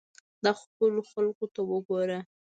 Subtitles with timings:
[0.43, 2.19] دا خپلو خلقو ته وګوره.